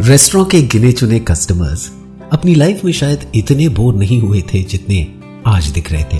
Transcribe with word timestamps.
Restaurant 0.00 0.50
के 0.50 0.60
गिने 0.62 0.92
चुने 0.92 1.18
कस्टमर्स 1.20 1.92
अपनी 2.32 2.54
लाइफ 2.54 2.84
में 2.84 2.92
शायद 2.92 3.32
इतने 3.34 3.68
बोर 3.68 3.94
नहीं 3.94 4.20
हुए 4.20 4.42
थे 4.42 4.62
जितने 4.62 5.14
आज 5.46 5.66
दिख 5.66 5.92
रहे 5.92 6.04
थे। 6.04 6.18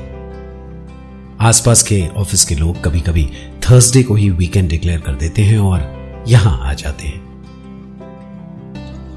आसपास 1.40 1.82
के 1.82 2.08
ऑफ़िस 2.08 2.44
के 2.44 2.54
लोग 2.54 2.82
कभी 2.84 3.00
कभी 3.00 3.28
थर्सडे 3.62 4.02
को 4.02 4.14
ही 4.14 4.30
वीकेंड 4.30 4.68
डिक्लेयर 4.68 5.00
कर 5.00 5.14
देते 5.14 5.42
हैं 5.42 5.58
और 5.58 6.24
यहाँ 6.28 6.70
आ 6.70 6.74
जाते 6.74 7.08
हैं। 7.08 7.20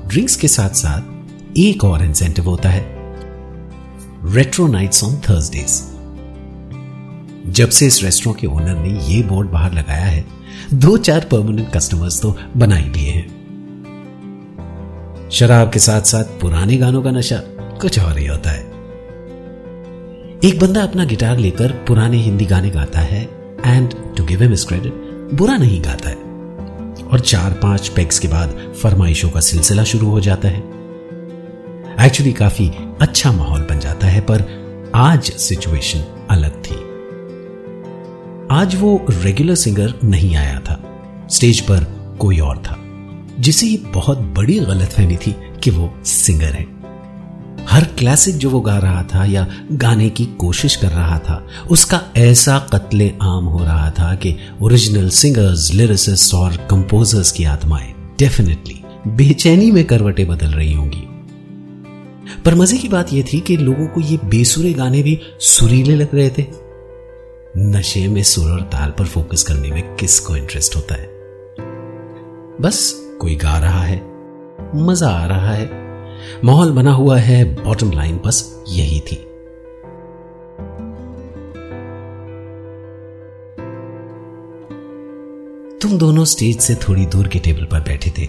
ड्रिंक्स 0.09 0.35
के 0.35 0.47
साथ 0.47 0.69
साथ 0.69 1.57
एक 1.57 1.83
और 1.83 2.05
इंसेंटिव 2.05 2.45
होता 2.45 2.69
है। 2.69 2.85
रेट्रो 4.25 4.67
नाइट्स 4.67 5.03
ऑन 5.03 5.15
थर्सडेज 5.29 5.81
जब 7.53 7.69
से 7.69 7.87
इस 7.87 8.03
रेस्टोरेंट 8.03 8.41
के 8.41 8.47
ओनर 8.47 8.77
ने 8.77 8.99
यह 9.07 9.27
बोर्ड 9.27 9.49
बाहर 9.49 9.73
लगाया 9.73 10.05
है 10.05 10.25
दो 10.73 10.97
चार 10.97 11.19
परमानेंट 11.19 11.73
कस्टमर्स 11.73 12.21
तो 12.21 12.37
बना 12.57 12.75
ही 12.75 12.89
लिए 12.89 13.11
हैं। 13.11 13.38
शराब 15.31 15.71
के 15.71 15.79
साथ 15.79 16.01
साथ 16.01 16.23
पुराने 16.23 16.77
गानों 16.77 17.03
का 17.03 17.11
नशा 17.11 17.41
कुछ 17.81 17.99
और 17.99 18.17
ही 18.17 18.25
होता 18.25 18.49
है। 18.49 18.63
एक 20.43 20.59
बंदा 20.61 20.83
अपना 20.83 21.05
गिटार 21.05 21.37
लेकर 21.37 21.71
पुराने 21.71 22.17
हिंदी 22.17 22.45
गाने 22.45 22.69
गाता 22.69 22.99
है 22.99 23.29
and 23.65 23.93
to 24.17 24.25
give 24.25 24.43
him 24.43 24.55
credit 24.55 24.93
बुरा 25.33 25.57
नहीं 25.57 25.83
गाता 25.83 26.09
है। 26.09 26.15
और 27.07 27.19
चार 27.19 27.53
पाँच 27.53 27.87
पैक्स 27.87 28.19
के 28.19 28.27
बाद 28.27 28.73
फरमाइशों 28.83 29.29
का 29.29 29.39
सिलसिला 29.39 29.83
शुरू 29.83 30.07
हो 30.07 30.19
जाता 30.19 30.47
है। 30.47 30.59
एक्चुअली 32.05 32.33
काफ़ी 32.33 32.71
अच्छा 33.01 33.31
माहौल 33.31 33.61
बन 33.61 33.79
जाता 33.79 34.07
है, 34.07 34.21
पर 34.21 34.43
आज 34.95 35.23
सिचुएशन 35.23 36.27
अलग 36.29 36.51
थी। 36.51 36.75
आज 38.51 38.75
वो 38.75 39.05
रेगुलर 39.09 39.55
सिंगर 39.55 39.93
नहीं 40.03 40.35
आया 40.35 40.59
था। 40.59 41.01
स्टेज 41.29 41.61
पर 41.61 41.83
कोई 42.19 42.39
और 42.39 42.57
था। 42.57 42.85
जिसे 43.39 43.67
ये 43.67 43.77
बहुत 43.77 44.17
बड़ी 44.17 44.59
गलतफहमी 44.59 45.17
थी 45.17 45.35
कि 45.63 45.69
वो 45.69 45.93
सिंगर 46.05 46.53
है। 46.53 46.79
हर 47.65 47.83
क्लासिक 47.83 48.35
जो 48.35 48.49
वो 48.49 48.61
गा 48.61 48.77
रहा 48.77 49.03
था 49.03 49.25
या 49.25 49.47
गाने 49.71 50.09
की 50.09 50.25
कोशिश 50.25 50.75
कर 50.75 50.87
रहा 50.87 51.19
था, 51.19 51.47
उसका 51.71 52.01
ऐसा 52.17 52.59
कत्ले 52.59 53.13
आम 53.21 53.45
हो 53.45 53.63
रहा 53.63 53.91
था 53.91 54.15
कि 54.15 54.35
ओरिजिनल 54.61 55.09
सिंगर्स 55.09 55.73
लिरिसिस्ट 55.73 56.33
और 56.33 56.55
कंपोजर्स 56.55 57.31
की 57.31 57.43
आत्माएँ 57.43 57.93
डेफिनेटली 58.19 58.81
बेचैनी 59.07 59.71
में 59.71 59.85
करवटें 59.85 60.27
बदल 60.27 60.47
रही 60.47 60.73
होंगी। 60.73 61.03
पर 62.45 62.55
मज़े 62.55 62.77
की 62.77 62.89
बात 62.89 63.13
यह 63.13 63.25
थी 63.33 63.39
कि 63.39 63.57
लोगों 63.57 63.87
को 63.87 64.01
ये 64.01 64.19
बेसुरे 64.25 64.73
गाने 64.73 65.03
भी 65.03 65.19
सुरीले 65.39 65.95
लग 65.95 66.09
रहे 66.13 66.29
थे। 66.29 66.45
नशे 67.57 68.07
में 68.07 68.23
सुर 68.23 68.51
और 68.51 68.61
ताल 68.61 68.89
पर 68.89 69.05
फोकस 69.05 69.43
करने 69.43 69.71
में 69.71 69.95
किसको 69.95 70.35
इंटरेस्ट 70.35 70.75
होता 70.75 70.95
है? 70.95 71.07
बस 72.61 73.08
कोई 73.19 73.35
गा 73.35 73.57
रहा 73.57 73.83
है, 73.83 74.01
मज़ा 74.75 75.09
आ 75.09 75.25
रहा 75.25 75.53
है। 75.53 75.67
माहौल 76.43 76.71
बना 76.71 76.91
हुआ 76.91 77.17
है 77.17 77.43
बॉटम 77.55 77.91
लाइन 77.91 78.19
बस 78.25 78.63
यही 78.69 78.99
थी। 78.99 79.15
तुम 85.81 85.97
दोनों 85.97 86.25
स्टेज 86.25 86.59
से 86.59 86.75
थोड़ी 86.75 87.05
दूर 87.05 87.27
के 87.27 87.39
टेबल 87.39 87.65
पर 87.65 87.79
बैठे 87.79 88.11
थे। 88.17 88.27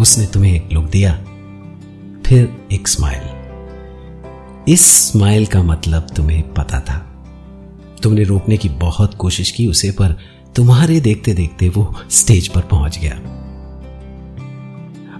उसने 0.00 0.26
तुम्हें 0.26 0.54
एक 0.54 0.72
लुक 0.72 0.84
दिया, 0.84 1.12
फिर 2.26 2.48
एक 2.72 2.88
स्माइल 2.88 3.30
इस 4.68 4.86
स्माइल 5.02 5.46
का 5.46 5.62
मतलब 5.62 6.06
तुम्हें 6.16 6.42
पता 6.54 6.80
था। 6.80 6.98
तुमने 8.02 8.24
रोकने 8.24 8.56
की 8.56 8.68
बहुत 8.68 9.14
कोशिश 9.14 9.50
की 9.50 9.66
उसे, 9.66 9.90
पर 9.90 10.16
तुम्हारे 10.56 11.00
देखते 11.00 11.34
देखते 11.34 11.68
वो 11.68 11.94
स्टेज 12.10 12.48
पर 12.48 12.60
पहुँच 12.60 12.98
गया। 12.98 13.20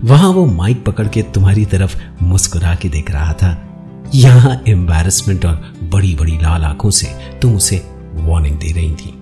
वहाँ 0.05 0.29
वो 0.29 0.47
माइक 0.47 0.85
पकड़ 0.85 1.09
के 1.09 1.23
तुम्हारी 1.23 1.65
तरफ़ 1.65 1.97
मुस्कुरा 2.23 2.75
के 2.75 2.89
देख 2.89 3.11
रहा 3.11 3.33
था। 3.33 3.69
यहाँ 4.15 4.63
एम्बेरसमेंट 4.69 5.45
और 5.45 5.75
बड़ी 5.83 6.15
बड़ी 6.15 6.37
लाल 6.37 6.63
आँखों 6.65 6.91
से 6.91 7.07
तुम 7.43 7.57
उसे 7.57 7.77
वार्निंग 8.15 8.59
दे 8.59 8.73
रही 8.73 8.93
थी। 8.93 9.19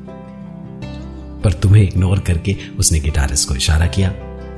पर 1.44 1.52
तुम्हें 1.52 1.82
इग्नोर 1.82 2.18
करके 2.18 2.56
उसने 2.78 3.00
गिटारिस्ट 3.00 3.48
को 3.48 3.54
इशारा 3.54 3.86
किया। 3.86 4.10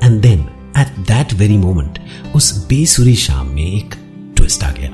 And 0.03 0.21
then 0.21 0.41
at 0.79 0.89
that 0.89 1.33
very 1.33 1.57
moment 1.57 1.99
उस 2.35 2.67
बेसुरी 2.67 3.15
शाम 3.15 3.47
में 3.47 3.63
एक 3.63 3.95
ट्विस्ट 4.37 4.65
आ 4.65 4.71
गया। 4.71 4.91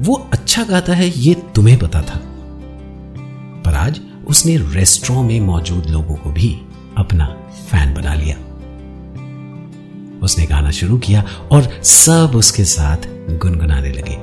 वो 0.00 0.28
अच्छा 0.32 0.64
गाता 0.64 0.94
है, 0.94 1.18
ये 1.18 1.34
तुम्हें 1.34 1.78
पता 1.78 2.02
था। 2.02 2.20
पर 3.64 3.74
आज 3.74 4.00
उसने 4.28 4.56
रेस्टोरेंट 4.56 5.26
में 5.26 5.40
मौजूद 5.40 5.86
लोगों 5.86 6.16
को 6.16 6.30
भी 6.30 6.60
अपना 6.96 7.26
फ़ैन 7.70 7.94
बना 7.94 8.14
लिया। 8.14 8.36
उसने 10.22 10.46
गाना 10.46 10.70
शुरू 10.70 10.98
किया 10.98 11.24
और 11.52 11.68
सब 11.84 12.32
उसके 12.34 12.64
साथ 12.64 13.06
गुनगुनाने 13.38 13.92
लगे। 13.92 14.16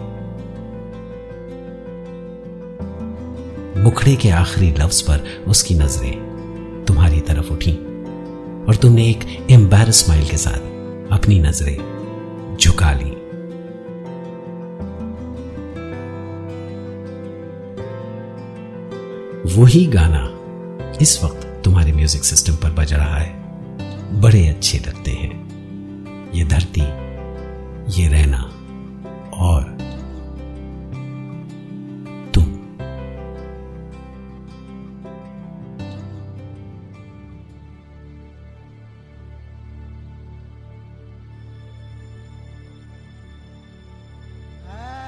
मुखड़े 3.81 4.15
के 4.15 4.29
आखिरी 4.29 4.69
लफ्ज 4.79 5.01
पर 5.01 5.43
उसकी 5.47 5.75
नज़रें 5.75 6.85
तुम्हारी 6.87 7.19
तरफ़ 7.19 7.51
उठी 7.53 7.71
और 8.67 8.79
तुमने 8.81 9.09
एक 9.09 9.51
एम्बेरस 9.51 10.03
स्माइल 10.05 10.27
के 10.27 10.37
साथ 10.37 11.11
अपनी 11.11 11.39
नज़रें 11.39 12.57
झुका 12.59 12.91
ली। 12.93 13.15
वही 19.55 19.85
गाना 19.85 20.23
इस 21.01 21.19
वक्त 21.23 21.45
तुम्हारे 21.63 21.91
म्यूज़िक 21.91 22.23
सिस्टम 22.23 22.55
पर 22.55 22.71
बज 22.71 22.93
रहा 22.93 23.17
है। 23.17 24.21
बड़े 24.21 24.47
अच्छे 24.47 24.77
लगते 24.77 25.11
हैं। 25.11 25.26
ये 26.33 26.43
धरती, 26.43 26.81
ये 28.01 28.07
रहना 28.07 28.41
और 29.33 29.63
तुम। 32.33 32.43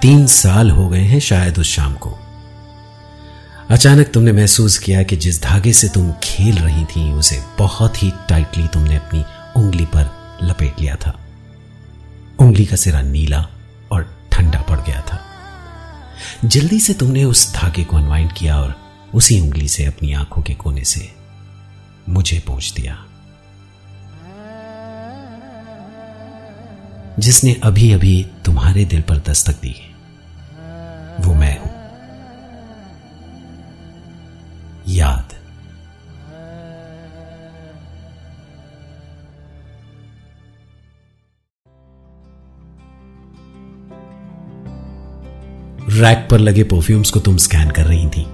तीन 0.01 0.25
साल 0.27 0.71
हो 0.71 0.87
गए 0.89 0.99
हैं 0.99 1.19
शायद 1.19 1.59
उस 1.59 1.67
शाम 1.67 1.93
को। 1.93 2.09
अचानक 3.69 4.07
तुमने 4.07 4.31
महसूस 4.31 4.77
किया 4.77 5.03
कि 5.03 5.15
जिस 5.15 5.41
धागे 5.43 5.73
से 5.73 5.87
तुम 5.87 6.11
खेल 6.23 6.57
रही 6.57 6.85
थी, 6.85 7.11
उसे 7.13 7.43
बहुत 7.59 8.03
ही 8.03 8.11
टाइटली 8.29 8.67
तुमने 8.67 8.95
अपनी 8.95 9.23
उंगली 9.57 9.85
पर 9.85 10.18
लपेट 10.43 10.79
लिया 10.79 10.95
था। 10.95 11.19
उंगली 12.39 12.65
का 12.65 12.75
सिरा 12.75 13.01
नीला 13.01 13.47
और 13.91 14.27
ठंडा 14.31 14.61
पड़ 14.61 14.79
गया 14.79 15.01
था। 15.01 15.25
जल्दी 16.45 16.79
से 16.79 16.93
तुमने 16.93 17.23
उस 17.23 17.53
धागे 17.53 17.83
को 17.83 17.97
अनवाइंड 17.97 18.31
किया 18.33 18.57
और 18.57 18.75
उसी 19.13 19.39
उंगली 19.39 19.67
से 19.67 19.85
अपनी 19.85 20.13
आँखों 20.13 20.41
के 20.41 20.53
कोने 20.53 20.83
से 20.83 21.11
मुझे 22.09 22.39
पहुँच 22.39 22.73
दिया। 22.75 23.05
जिसने 27.19 27.53
अभी 27.63 27.91
अभी 27.91 28.31
तुम्हारे 28.45 28.85
दिल 28.85 29.01
पर 29.01 29.17
दस्तक 29.17 29.53
दी, 29.53 29.75
वो 31.19 31.33
मैं 31.33 31.59
हूँ। 31.59 31.68
रैक 45.89 46.27
पर 46.31 46.39
लगे 46.39 46.63
परफ्यूम्स 46.63 47.11
को 47.11 47.19
तुम 47.19 47.37
स्कैन 47.37 47.69
कर 47.71 47.85
रही 47.85 48.07
थी। 48.07 48.25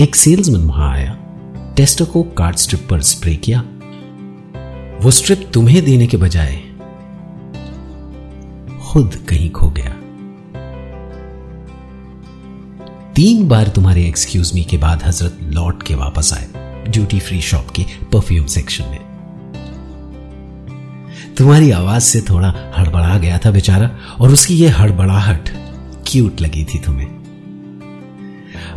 एक 0.00 0.16
सेल्समैन 0.16 0.60
वहाँ 0.60 0.90
आया 0.92 1.16
टेस्टर 1.76 2.04
को 2.04 2.22
कार्ड 2.22 2.56
स्ट्रिप 2.56 2.86
पर 2.90 3.00
स्प्रे 3.00 3.34
किया। 3.36 3.60
वो 5.02 5.10
स्ट्रिप 5.10 5.50
तुम्हें 5.54 5.84
देने 5.84 6.06
के 6.06 6.16
बजाय 6.16 6.54
खुद 8.82 9.14
कहीं 9.28 9.50
खो 9.50 9.70
गया। 9.70 9.90
तीन 13.12 13.46
बार 13.48 13.68
तुम्हारे 13.68 14.06
एक्सक्यूज 14.06 14.54
मी 14.54 14.64
के 14.64 14.76
बाद 14.76 15.02
हज़रत 15.02 15.38
लौट 15.42 15.82
के 15.82 15.94
वापस 15.94 16.32
आए 16.32 16.48
ड्यूटी 16.88 17.20
फ्री 17.20 17.40
शॉप 17.40 17.70
के 17.70 17.84
परफ्यूम 18.12 18.46
सेक्शन 18.46 18.84
में। 18.84 19.00
तुम्हारी 21.38 21.70
आवाज़ 21.70 22.02
से 22.02 22.20
थोड़ा 22.20 22.54
हड़बड़ा 22.76 23.18
गया 23.18 23.38
था 23.38 23.50
बेचारा, 23.50 23.90
और 24.20 24.30
उसकी 24.30 24.54
ये 24.54 24.68
हड़बड़ाहट 24.68 25.48
क्यूट 26.08 26.40
लगी 26.40 26.64
थी 26.64 26.78
तुम्हें। 26.78 27.18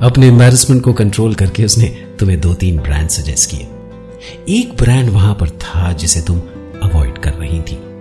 अपने 0.02 0.28
एम्बेरसमेंट 0.28 0.84
को 0.84 0.94
कंट्रोल 0.94 1.36
करके 1.36 1.66
उसने 1.66 1.88
तुम्हें 2.20 2.42
दो 2.42 2.54
तीन 2.54 2.80
ब्रांड 2.80 3.10
सजेस्ट 3.10 3.50
किए। 3.50 3.68
एक 4.60 4.74
ब्रांड 4.76 5.10
वहाँ 5.10 5.36
पर 5.36 5.50
था 5.50 5.94
जिसे 5.94 6.22
तुम 6.22 6.40
अवॉइड 6.84 7.18
कर 7.18 7.34
रही 7.34 7.62
थी। 7.62 7.92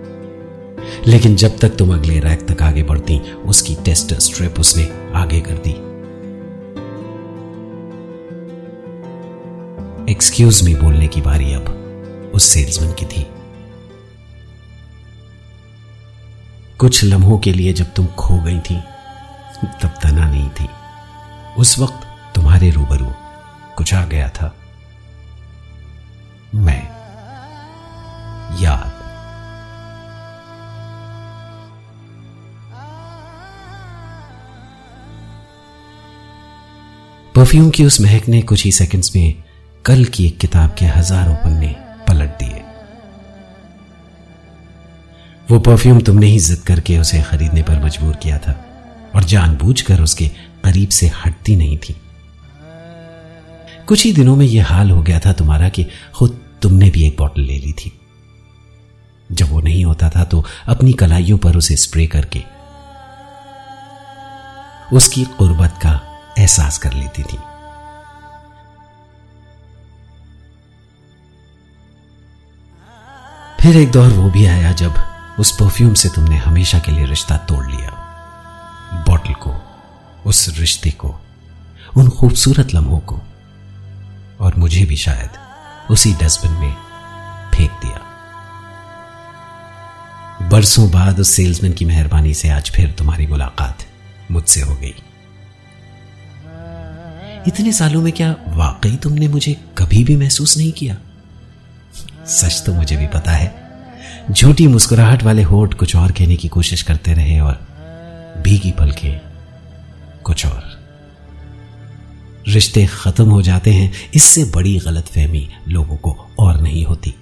लेकिन 1.11 1.35
जब 1.35 1.57
तक 1.57 1.69
तुम 1.69 1.93
अगले 1.93 2.19
रैक 2.19 2.47
तक 2.51 2.61
आगे 2.61 2.83
बढ़ती, 2.83 3.19
उसकी 3.31 3.75
टेस्ट 3.75 4.13
स्ट्रिप 4.13 4.59
उसने 4.59 5.11
आगे 5.15 5.39
कर 5.39 5.53
दी। 5.53 5.71
एक्सक्यूज 10.11 10.63
मी 10.63 10.75
बोलने 10.75 11.07
की 11.07 11.21
बारी 11.21 11.53
अब 11.53 11.77
उस 12.35 12.43
सेल्समैन 12.43 12.91
की 12.91 13.05
थी। 13.05 13.27
कुछ 16.77 17.03
लम्हों 17.03 17.39
के 17.39 17.53
लिए 17.53 17.73
जब 17.73 17.93
तुम 17.93 18.05
खो 18.05 18.39
गई 18.39 18.59
थी 18.59 18.81
तब 19.65 19.93
तना 20.03 20.29
नहीं 20.29 20.49
थी। 20.49 20.67
उस 21.57 21.79
वक्त 21.79 22.07
तुम्हारे 22.35 22.69
रूबरू 22.69 23.13
कुछ 23.77 23.93
आ 23.93 24.05
गया 24.05 24.29
था। 24.29 24.55
मैं 26.55 26.81
याद। 28.61 28.99
परफ्यूम 37.35 37.69
की 37.69 37.85
उस 37.85 38.01
महक 38.01 38.27
ने 38.27 38.41
कुछ 38.41 38.63
ही 38.65 38.71
सेकंड्स 38.71 39.15
में 39.15 39.43
कल 39.85 40.05
की 40.05 40.25
एक 40.25 40.37
किताब 40.37 40.75
के 40.79 40.85
हज़ारों 40.85 41.35
पन्ने 41.35 41.75
पलट 42.07 42.29
दिए। 42.29 42.63
वो 45.51 45.59
परफ्यूम 45.59 46.01
तुमने 46.01 46.25
ही 46.25 46.39
जिद 46.39 46.59
करके 46.59 46.97
उसे 46.97 47.21
खरीदने 47.21 47.61
पर 47.61 47.83
मजबूर 47.83 48.15
किया 48.15 48.37
था। 48.37 48.70
और 49.15 49.23
जानबूझकर 49.23 50.01
उसके 50.01 50.27
करीब 50.63 50.89
से 50.89 51.11
हटती 51.25 51.55
नहीं 51.55 51.77
थी। 51.77 51.95
कुछ 53.87 54.03
ही 54.05 54.11
दिनों 54.13 54.35
में 54.35 54.45
यह 54.45 54.67
हाल 54.67 54.91
हो 54.91 55.01
गया 55.01 55.19
था 55.19 55.33
तुम्हारा 55.33 55.69
कि 55.69 55.85
खुद 56.15 56.39
तुमने 56.61 56.89
भी 56.89 57.03
एक 57.07 57.15
बॉटल 57.19 57.41
ले 57.41 57.57
ली 57.57 57.73
थी। 57.73 57.91
जब 59.31 59.49
वो 59.49 59.59
नहीं 59.61 59.85
होता 59.85 60.09
था 60.09 60.23
तो 60.23 60.43
अपनी 60.67 60.93
कलाइयों 60.93 61.37
पर 61.37 61.55
उसे 61.55 61.75
स्प्रे 61.75 62.07
करके 62.07 62.43
उसकी 64.95 65.23
कुर्बत 65.37 65.79
का 65.81 65.99
एहसास 66.39 66.77
कर 66.77 66.93
लेती 66.93 67.23
थी। 67.23 67.37
फिर 73.61 73.77
एक 73.77 73.91
दौर 73.91 74.09
वो 74.09 74.29
भी 74.29 74.45
आया 74.45 74.71
जब 74.71 74.93
उस 75.39 75.51
परफ्यूम 75.51 75.93
से 75.93 76.09
तुमने 76.09 76.37
हमेशा 76.37 76.79
के 76.79 76.91
लिए 76.91 77.05
रिश्ता 77.05 77.37
तोड़ 77.37 77.65
लिया। 77.67 78.00
उस 80.25 80.57
रिश्ते 80.59 80.91
को, 80.91 81.19
उन 81.97 82.09
खूबसूरत 82.09 82.73
लम्हों 82.75 82.99
को, 82.99 83.19
और 84.39 84.55
मुझे 84.57 84.85
भी 84.85 84.95
शायद 84.95 85.29
उसी 85.91 86.13
डस्टबिन 86.13 86.51
में 86.51 86.73
फेंक 87.53 87.71
दिया। 87.71 87.99
बरसों 90.49 90.89
बाद 90.91 91.19
उस 91.19 91.29
सेल्समैन 91.29 91.73
की 91.73 91.85
मेहरबानी 91.85 92.33
से 92.33 92.49
आज 92.49 92.71
फिर 92.71 92.91
तुम्हारी 92.91 93.27
मुलाकात 93.27 93.77
मुझसे 94.31 94.61
हो 94.61 94.75
गई। 94.75 94.93
इतने 97.47 97.71
सालों 97.71 98.01
में 98.01 98.13
क्या 98.13 98.35
वाकई 98.47 98.95
तुमने 98.95 99.27
मुझे 99.27 99.53
कभी 99.77 100.03
भी 100.03 100.15
महसूस 100.15 100.57
नहीं 100.57 100.71
किया? 100.71 100.95
सच 102.27 102.63
तो 102.65 102.73
मुझे 102.73 102.97
भी 102.97 103.07
पता 103.07 103.31
है, 103.31 103.53
झूठी 104.31 104.67
मुस्कुराहट 104.67 105.23
वाले 105.23 105.43
होठ 105.43 105.73
कुछ 105.73 105.95
और 105.95 106.11
कहने 106.11 106.35
की 106.35 106.47
कोशिश 106.47 106.81
करते 106.81 107.13
रहे 107.13 107.39
और 107.39 107.59
भीगी 108.43 108.71
पलके 108.71 109.30
कुछ 110.31 110.45
और। 110.45 110.81
रिश्ते 112.47 112.85
खत्म 112.85 113.29
हो 113.29 113.41
जाते 113.41 113.73
हैं, 113.73 113.93
इससे 114.13 114.43
बड़ी 114.43 114.79
गलत 114.79 115.05
फहमी 115.05 115.49
लोगों 115.67 115.97
को 115.97 116.27
और 116.39 116.61
नहीं 116.61 116.85
होती। 116.85 117.15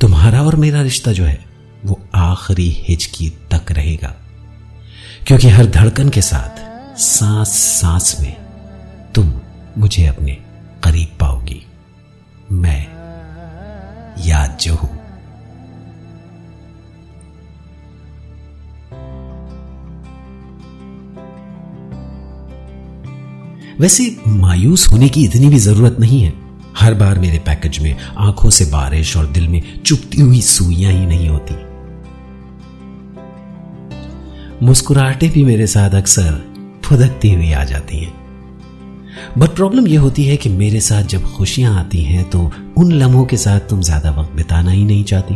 तुम्हारा 0.00 0.42
और 0.42 0.56
मेरा 0.56 0.82
रिश्ता 0.82 1.12
जो 1.12 1.24
है, 1.24 1.44
वो 1.84 2.00
आखिरी 2.14 2.76
हिचकी 2.88 3.30
तक 3.30 3.72
रहेगा। 3.72 4.14
क्योंकि 5.26 5.48
हर 5.48 5.66
धड़कन 5.66 6.08
के 6.08 6.22
साथ 6.22 6.50
सांस 6.98 7.48
सांस 7.48 8.16
में 8.20 8.36
तुम 9.14 9.40
मुझे 9.78 10.06
अपने 10.06 10.32
करीब 10.84 11.16
पाओगी। 11.20 11.66
मैं 12.52 12.86
याद 14.26 14.58
जो 14.60 14.74
हूँ। 14.74 14.97
वैसे 23.80 24.04
मायूस 24.26 24.86
होने 24.92 25.08
की 25.08 25.24
इतनी 25.24 25.48
भी 25.48 25.58
ज़रूरत 25.58 25.96
नहीं 26.00 26.20
है। 26.20 26.32
हर 26.76 26.94
बार 26.94 27.18
मेरे 27.18 27.38
पैकेज 27.38 27.78
में 27.78 27.96
आँखों 28.18 28.50
से 28.50 28.64
बारिश 28.64 29.16
और 29.16 29.26
दिल 29.26 29.48
में 29.48 29.62
चुपती 29.82 30.20
हुई 30.20 30.40
सुइयाँ 30.40 30.92
ही 30.92 31.06
नहीं 31.06 31.28
होती। 31.28 31.54
मुस्कुराहटें 34.66 35.30
भी 35.30 35.44
मेरे 35.44 35.66
साथ 35.66 35.90
अक्सर 35.90 36.32
फुदकती 36.84 37.32
हुई 37.34 37.52
आ 37.52 37.64
जाती 37.64 37.98
हैं। 37.98 38.12
बट 39.38 39.48
प्रॉब्लम 39.48 39.86
यह 39.86 40.00
होती 40.00 40.24
है 40.24 40.36
कि 40.36 40.48
मेरे 40.48 40.80
साथ 40.80 41.04
जब 41.04 41.32
खुशियाँ 41.32 41.74
आती 41.80 42.02
हैं 42.02 42.28
तो 42.30 42.50
उन 42.78 42.92
लम्हों 42.92 43.24
के 43.24 43.36
साथ 43.36 43.60
तुम 43.60 43.80
ज़्यादा 43.80 44.10
वक्त 44.10 44.32
बिताना 44.36 44.70
ही 44.70 44.84
नहीं 44.84 45.04
चाहती। 45.04 45.34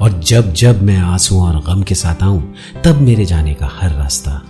और 0.00 0.20
जब 0.20 0.52
जब 0.52 0.82
मैं 0.82 0.98
आँसू 0.98 1.40
और 1.40 1.62
गम 1.64 1.82
के 1.82 1.94
साथ 1.94 2.22
आऊँ, 2.22 2.54
तब 2.84 3.00
मेरे 3.00 3.24
जाने 3.24 3.54
का 3.54 3.70
हर 3.72 3.90
रास्ता 3.90 4.42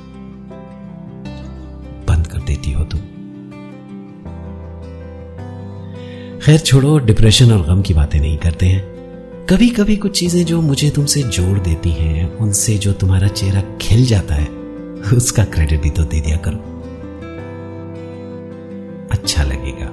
खैर 6.43 6.59
छोड़ो 6.59 6.99
डिप्रेशन 6.99 7.53
और 7.53 7.63
गम 7.63 7.83
की 7.83 7.95
बातें 7.95 8.21
नहीं 8.21 8.39
करते 8.39 8.67
हैं। 8.67 9.47
कभी 9.51 9.69
कभी 9.69 9.97
कुछ 9.97 10.19
चीज़ें 10.19 10.45
जो 10.45 10.61
मुझे 10.63 10.91
तुमसे 10.91 11.23
जोड़ 11.23 11.59
देती 11.59 11.91
हैं, 11.91 12.37
उनसे 12.37 12.79
जो 12.79 12.93
तुम्हारा 12.93 13.29
चेहरा 13.29 13.63
खिल 13.81 14.05
जाता 14.07 14.35
है, 14.35 14.47
उसका 15.17 15.45
क्रेडिट 15.45 15.83
भी 15.83 15.91
तो 15.91 16.05
दे 16.05 16.21
दिया 16.21 16.37
करो। 16.37 16.57
अच्छा 19.11 19.43
लगेगा। 19.43 19.91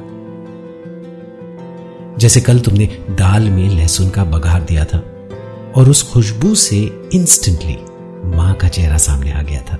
जैसे 2.17 2.41
कल 2.41 2.59
तुमने 2.59 2.85
दाल 3.09 3.49
में 3.49 3.69
लहसुन 3.69 4.09
का 4.09 4.23
बघार 4.23 4.61
दिया 4.61 4.85
था, 4.85 4.99
और 5.75 5.89
उस 5.89 6.03
खुशबू 6.13 6.55
से 6.55 6.79
इंस्टेंटली 7.13 7.77
माँ 8.37 8.53
का 8.53 8.67
चेहरा 8.67 8.97
सामने 8.97 9.31
आ 9.31 9.41
गया 9.41 9.61
था। 9.61 9.79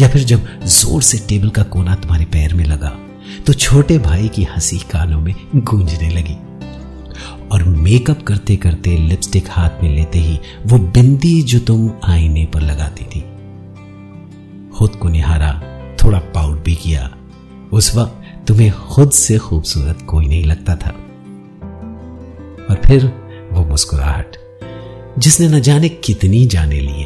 या 0.00 0.08
फिर 0.08 0.22
जब 0.22 0.60
ज़ोर 0.64 1.02
से 1.02 1.18
टेबल 1.18 1.48
का 1.48 1.62
कोना 1.62 1.94
तुम्हारे 1.94 2.24
पैर 2.24 2.54
में 2.54 2.64
लगा 2.64 2.96
तो 3.46 3.52
छोटे 3.52 3.98
भाई 3.98 4.28
की 4.28 4.44
हँसी 4.44 4.78
कानों 4.78 5.20
में 5.20 5.34
गूंजने 5.56 6.08
लगी। 6.08 6.36
और 7.52 7.64
मेकअप 7.64 8.22
करते 8.22 8.56
करते 8.56 8.96
लिपस्टिक 8.96 9.44
हाथ 9.50 9.70
में 9.82 9.96
लेते 9.96 10.18
ही 10.18 10.40
वो 10.66 10.78
बिंदी 10.78 11.42
जो 11.42 11.58
तुम 11.58 11.90
आईने 12.04 12.46
पर 12.46 12.60
लगाती 12.60 13.04
थी। 13.04 13.20
खुद 14.78 14.90
को 14.90 15.08
निहारा, 15.08 15.62
थोड़ा 16.04 16.18
पाउड 16.18 16.62
भी 16.62 16.74
किया। 16.74 17.16
उस 17.72 17.96
वक्त 17.96 18.46
तुम्हें 18.48 18.72
खुद 18.72 19.10
से 19.10 19.38
खूबसूरत 19.38 19.98
कोई 20.06 20.26
नहीं 20.26 20.44
लगता 20.44 20.74
था। 20.74 20.90
और 22.70 22.80
फिर 22.86 23.06
वो 23.52 23.64
मुस्कुराहट, 23.64 24.36
जिसने 25.18 25.48
न 25.48 25.60
जाने 25.60 25.88
कितनी 25.88 26.46
जाने 26.46 26.80
लिए। 26.80 27.04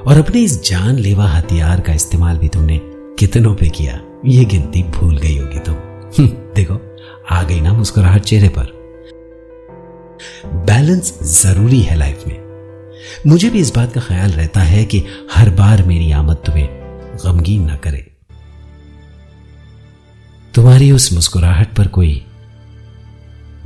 और 0.00 0.18
अपने 0.18 0.40
इस 0.40 0.70
जानलेवा 0.70 1.28
हथियार 1.28 1.80
का 1.80 1.92
इस्तेमाल 1.92 2.38
भी 2.38 2.48
तुमने 2.48 2.80
कितनों 3.18 3.54
पे 3.54 3.68
किया? 3.68 4.00
ये 4.26 4.44
गिनती 4.44 4.82
भूल 4.82 5.18
गई 5.18 5.38
होगी 5.38 5.58
तुम। 5.58 5.74
हम्म, 6.18 6.28
देखो 6.28 6.96
आ 7.30 7.42
गई 7.42 7.60
ना 7.60 7.72
मुस्कुराहट 7.72 8.22
चेहरे 8.22 8.48
पर। 8.48 8.80
बैलेंस 10.46 11.18
ज़रूरी 11.22 11.80
है 11.80 11.96
लाइफ 11.96 12.24
में। 12.28 12.40
मुझे 13.26 13.50
भी 13.50 13.58
इस 13.58 13.74
बात 13.74 13.92
का 13.92 14.00
ख्याल 14.00 14.30
रहता 14.30 14.60
है 14.60 14.84
कि 14.84 15.04
हर 15.34 15.50
बार 15.50 15.82
मेरी 15.82 16.12
आमद 16.12 16.36
तुम्हें 16.36 16.68
गमगीन 17.24 17.62
ना 17.62 17.76
करे। 17.76 18.10
तुम्हारी 20.54 20.92
उस 20.92 21.12
मुस्कुराहट 21.12 21.76
पर 21.76 21.86
कोई 21.86 22.26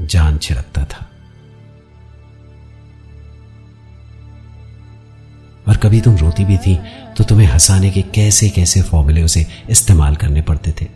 जान 0.00 0.38
छिड़कता 0.38 0.84
था। 0.84 1.10
कभी 5.84 6.00
तुम 6.00 6.16
रोती 6.16 6.44
भी 6.44 6.56
थी 6.58 6.80
तो 7.16 7.24
तुम्हें 7.24 7.46
हंसाने 7.46 7.90
के 7.90 8.02
कैसे 8.02 8.48
कैसे 8.48 8.82
फॉर्मूले 8.82 9.22
उसे 9.22 9.46
इस्तेमाल 9.70 10.16
करने 10.16 10.42
पड़ते 10.42 10.74
थे? 10.80 10.88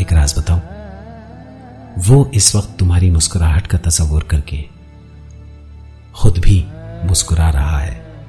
एक 0.00 0.12
राज 0.12 0.34
बताऊँ। 0.38 0.62
वो 1.98 2.30
इस 2.34 2.54
वक्त 2.56 2.76
तुम्हारी 2.78 3.10
मुस्कुराहट 3.10 3.66
का 3.66 3.78
तस्वुर 3.78 4.22
करके 4.22 4.64
खुद 6.14 6.38
भी 6.38 6.66
मुस्कुरा 7.04 7.50
रहा 7.50 7.78
है। 7.78 8.24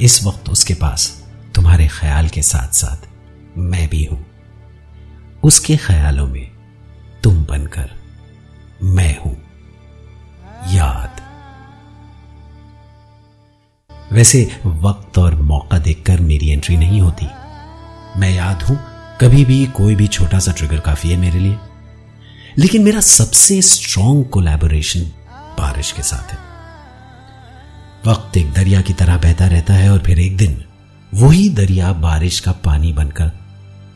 इस 0.00 0.24
वक्त 0.24 0.48
उसके 0.48 0.74
पास 0.74 1.26
तुम्हारे 1.54 1.88
ख्याल 1.88 2.28
के 2.28 2.42
साथ 2.42 2.68
साथ 2.68 3.08
मैं 3.58 3.88
भी 3.88 4.04
हूँ। 4.04 4.26
उसके 5.42 5.76
ख्यालों 5.76 6.26
में 6.26 6.50
तुम 7.22 7.44
बनकर 7.44 7.90
मैं 8.82 9.18
हूँ। 9.20 9.36
याद। 10.74 11.19
वैसे 14.12 14.60
वक्त 14.66 15.18
और 15.18 15.34
मौका 15.34 15.78
देखकर 15.78 16.20
मेरी 16.20 16.48
एंट्री 16.48 16.76
नहीं 16.76 17.00
होती। 17.00 17.26
मैं 18.16 18.30
याद 18.30 18.62
हूँ, 18.62 18.78
कभी 19.20 19.44
भी 19.44 19.66
कोई 19.66 19.94
भी 19.94 20.06
छोटा 20.06 20.38
सा 20.38 20.52
ट्रिगर 20.52 20.80
काफ़ी 20.80 21.10
है 21.10 21.16
मेरे 21.16 21.38
लिए। 21.38 21.58
लेकिन 22.58 22.82
मेरा 22.82 23.00
सबसे 23.00 23.62
स्ट्रॉन्ग 23.62 24.26
कोलैबोरेशन 24.26 25.00
बारिश 25.58 25.92
के 25.92 26.02
साथ 26.02 26.32
है। 26.32 26.38
वक्त 28.06 28.36
एक 28.36 28.52
दरिया 28.52 28.80
की 28.80 28.92
तरह 28.92 29.16
बहता 29.16 29.46
रहता 29.46 29.74
है 29.74 29.90
और 29.90 29.98
फिर 29.98 30.18
एक 30.18 30.36
दिन 30.36 30.64
वही 31.14 31.48
दरिया 31.48 31.92
बारिश 31.92 32.40
का 32.40 32.52
पानी 32.52 32.92
बनकर 32.92 33.30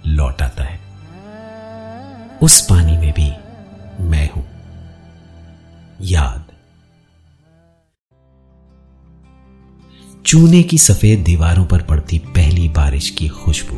लौट 0.06 0.42
आता 0.42 0.64
है। 0.64 0.80
उस 2.42 2.60
पानी 2.60 2.96
में 2.96 3.12
भी 3.12 3.32
मैं 4.00 4.30
हूँ। 4.30 4.46
याद। 6.02 6.43
चूने 10.26 10.62
की 10.62 10.78
सफ़ेद 10.78 11.18
दीवारों 11.18 11.64
पर 11.64 11.82
पड़ती 11.82 12.18
पहली 12.18 12.68
बारिश 12.68 13.10
की 13.10 13.28
खुशबू। 13.28 13.76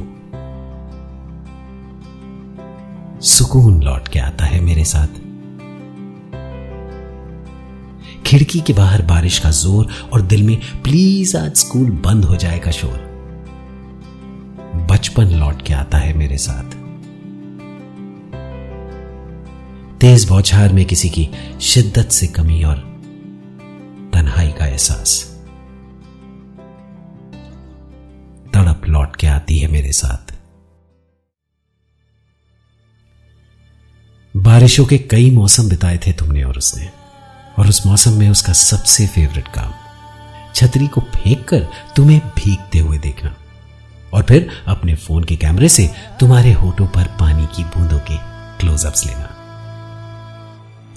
सुकून 3.21 3.83
लौट 3.83 4.09
के 4.09 4.19
आता 4.19 4.45
है 4.45 4.61
मेरे 4.61 4.85
साथ। 4.85 5.07
खिड़की 8.27 8.61
के 8.61 8.73
बाहर 8.73 9.03
बारिश 9.03 9.39
का 9.39 9.51
ज़ोर 9.51 9.89
और 10.13 10.23
दिल 10.23 10.43
में, 10.43 10.57
प्लीज़ 10.83 11.37
आज 11.37 11.57
स्कूल 11.57 11.91
बंद 11.91 12.25
हो 12.25 12.37
जाएगा 12.37 12.71
शोर। 12.71 12.99
बचपन 14.91 15.25
लौट 15.25 15.63
के 15.63 15.75
आता 15.75 15.99
है 15.99 16.15
मेरे 16.15 16.39
साथ। 16.39 16.77
तेज 20.01 20.29
बौछार 20.29 20.73
में 20.73 20.85
किसी 20.85 21.09
की 21.09 21.29
शिद्दत 21.61 22.09
से 22.09 22.27
कमी 22.27 22.63
और 22.63 22.77
तन्हाई 24.15 24.49
का 24.49 24.67
एहसास। 24.67 25.36
आती 29.47 29.59
है 29.59 29.69
मेरे 29.69 29.93
साथ। 29.93 30.33
बारिशों 34.35 34.85
के 34.87 34.99
कई 34.99 35.31
मौसम 35.31 35.69
बिताए 35.69 35.99
थे 35.99 36.13
तुमने 36.13 36.43
और 36.45 36.59
उसने, 36.59 36.91
और 37.59 37.69
उस 37.69 37.87
मौसम 37.87 38.13
में 38.13 38.29
उसका 38.31 38.53
सबसे 38.53 39.07
फेवरेट 39.07 39.49
काम, 39.49 39.73
छतरी 40.55 40.89
को 40.89 41.01
फेंक 41.01 41.49
कर 41.49 41.69
तुम्हें 41.97 42.21
भीगते 42.37 42.79
हुए 42.79 42.99
देखना, 42.99 43.35
और 44.15 44.23
फिर 44.23 44.49
अपने 44.67 44.95
फ़ोन 44.97 45.25
के 45.25 45.37
कैमरे 45.37 45.69
से 45.69 45.91
तुम्हारे 46.21 46.53
होठों 46.53 46.87
पर 46.87 47.17
पानी 47.21 47.47
की 47.47 47.65
बूंदों 47.65 47.99
के 48.01 48.19
क्लोजअप्स 48.59 49.07
लेना। 49.07 49.33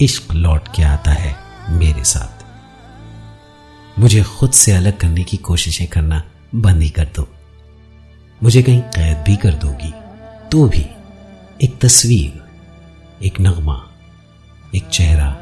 इश्क 0.00 0.32
लौट 0.34 0.68
के 0.76 0.82
आता 0.82 1.12
है 1.12 1.36
मेरे 1.78 2.04
साथ। 2.04 3.98
मुझे 3.98 4.22
खुद 4.22 4.52
से 4.52 4.72
अलग 4.72 4.98
करने 4.98 5.24
की 5.24 5.36
कोशिशें 5.36 5.86
करना 5.88 6.22
बंद 6.54 6.82
ही 6.82 6.90
कर 6.90 7.12
दो। 7.16 7.28
मुझे 8.42 8.62
कहीं 8.62 8.80
कैद 8.80 9.18
भी 9.18 9.36
कर 9.36 9.54
दोगी 9.54 9.94
तो 10.52 10.68
भी 10.68 10.86
एक 11.62 11.78
तस्वीर, 11.80 12.44
एक 13.24 13.40
नगमा, 13.40 13.90
एक 14.74 14.88
चेहरा, 14.88 15.36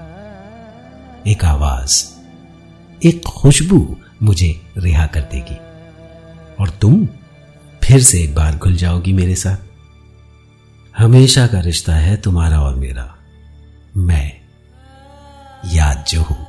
एक 1.26 1.44
आवाज़, 1.44 2.06
एक 3.04 3.24
खुशबू 3.24 3.96
मुझे 4.22 4.72
रिहा 4.76 5.06
कर 5.06 5.20
देगी। 5.20 5.56
और 6.60 6.70
तुम 6.70 7.06
फिर 7.84 8.02
से 8.02 8.22
एक 8.22 8.34
बार 8.34 8.56
घुल 8.56 8.76
जाओगी 8.76 9.12
मेरे 9.12 9.34
साथ। 9.34 9.56
हमेशा 10.98 11.46
का 11.46 11.60
रिश्ता 11.60 11.94
है 11.94 12.16
तुम्हारा 12.16 12.60
और 12.60 12.74
मेरा। 12.74 13.14
मैं 13.96 14.40
याद 15.74 16.04
जो 16.08 16.22
हूँ। 16.22 16.47